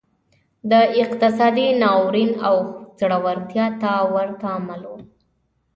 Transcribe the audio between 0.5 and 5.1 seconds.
دا اقتصادي ناورین او ځوړتیا ته ورته عمل و.